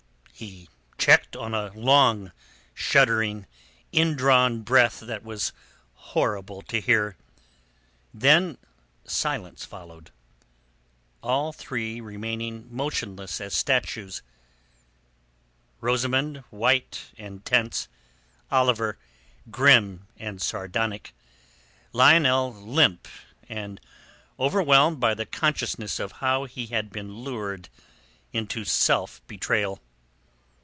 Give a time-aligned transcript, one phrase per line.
[0.33, 2.31] He checked on a long,
[2.73, 3.45] shuddering,
[3.91, 5.53] indrawn breath that was
[5.93, 7.15] horrible to hear.
[8.11, 8.57] Then
[9.05, 10.09] silence followed,
[11.21, 14.23] all three remaining motionless as statues:
[15.79, 17.87] Rosamund white and tense,
[18.49, 18.97] Oliver
[19.51, 21.13] grim and sardonic,
[21.93, 23.07] Lionel limp,
[23.47, 23.79] and
[24.39, 27.69] overwhelmed by the consciousness of how he had been lured
[28.33, 29.79] into self betrayal.